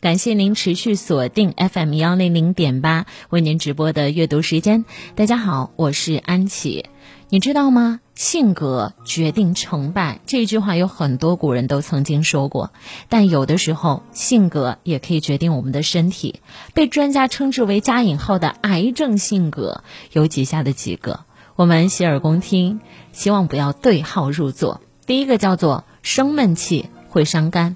[0.00, 4.84] 感谢您持续锁定 FM 幺零零点八为您直播的阅读时间。
[5.16, 6.86] 大家好，我是安琪。
[7.30, 7.98] 你知道吗？
[8.14, 12.72] 性格决定成败这句话有很多古人都曾经说过，
[13.08, 16.42] 但有的时候性格也可以决定我们的身体。
[16.74, 21.24] 被专家称之为加引号的癌症性格有以下的几个，
[21.56, 22.78] 我们洗耳恭听，
[23.10, 24.80] 希望不要对号入座。
[25.06, 27.74] 第一个叫做生闷气会伤肝。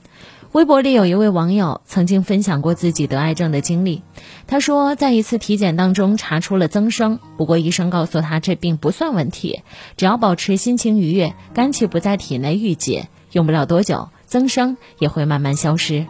[0.52, 4.02] 微博里有一位网友曾经分享过自己得癌症的经历。
[4.46, 9.62] 他说，在一次体检当中查出了增生，不过医生告诉他这并不算问题，
[9.96, 16.06] 只要保持心情愉悦，肝气不在体内郁结，用不了多久，增生也会慢慢消失。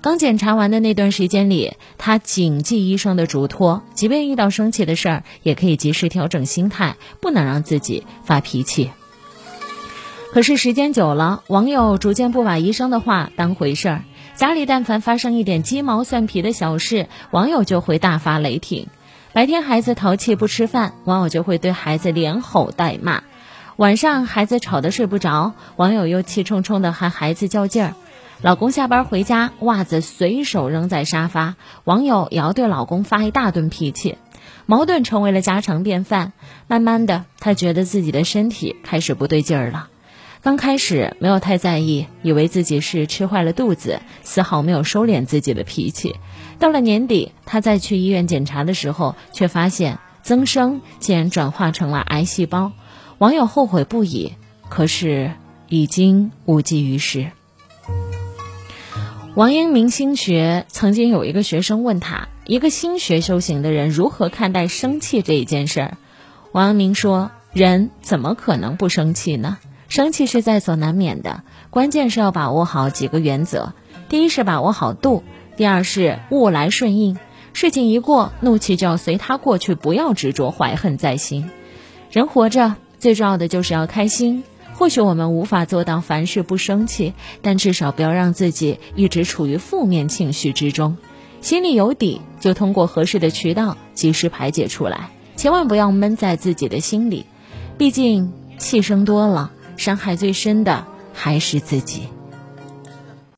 [0.00, 8.90] 刚检查完的那段时间里，他谨记医生的嘱托，即便遇到生气的事儿，也可以及时调整心态，不能让自己发脾气。
[10.34, 14.04] 可是时间久了，网友逐渐不把医生的话当回事儿。
[14.34, 18.88] 家里但凡发生一点鸡毛蒜皮的小事，网友就会大发雷霆。
[19.32, 23.22] 白天孩子淘气不吃饭，网友就会对孩子连吼带骂；
[23.76, 27.94] 晚上孩子吵得睡不着，网友又气冲冲地喊孩子较劲儿。
[28.42, 34.18] 老公下班回家，袜子随手扔在沙发，网友也要对老公发一大顿脾气。
[34.66, 36.32] 矛盾成为了家常便饭。
[36.66, 39.90] 慢慢的，他觉得自己的身体开始不对劲儿了。
[40.44, 46.16] 刚开始没有太在意，以为自己是吃坏了肚子，丝毫没有收敛自己的脾气。
[46.58, 52.72] 到了年底，他再去医院检查的时候，却发现增生竟然转化成了癌细胞。
[53.16, 54.34] 网友后悔不已，
[54.68, 55.32] 可是
[55.70, 57.30] 已经无济于事。
[59.34, 65.96] 王阳明心学曾经有一个学生问他，一个心学修行的人如何看待生气这一件事儿？
[66.52, 69.56] 王阳明说：人怎么可能不生气呢？
[69.94, 73.74] 生气是在所难免的，关键是要把握好几个原则：
[74.08, 75.22] 第一是把握好度，
[75.56, 77.16] 第二是物来顺应，
[77.52, 81.48] 事情一过，怒气就要随它过去，不要执着怀恨在心。
[82.10, 84.42] 人活着最重要的就是要开心。
[84.72, 90.96] 或许我们无法做到凡事不生气，但至少不要让自己一直处于负面情绪之中。
[91.40, 97.26] 心里有底，就通过合适的渠道及时排解出来，千万不要闷在自己的心里。
[97.78, 99.52] 毕竟气生多了。
[99.76, 102.08] 伤害最深的还是自己。